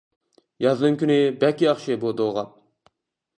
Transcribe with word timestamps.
يازنىڭ 0.65 0.97
كۈنى 1.03 1.17
بەك 1.43 1.61
ياخشى 1.67 1.99
بۇ 2.05 2.15
دوغاپ. 2.23 2.57